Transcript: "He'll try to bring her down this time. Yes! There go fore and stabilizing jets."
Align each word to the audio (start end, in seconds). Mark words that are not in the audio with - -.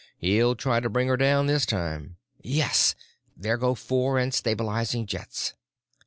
"He'll 0.17 0.55
try 0.55 0.79
to 0.79 0.89
bring 0.89 1.09
her 1.09 1.15
down 1.15 1.45
this 1.45 1.63
time. 1.63 2.15
Yes! 2.41 2.95
There 3.37 3.55
go 3.57 3.75
fore 3.75 4.17
and 4.17 4.33
stabilizing 4.33 5.05
jets." 5.05 5.53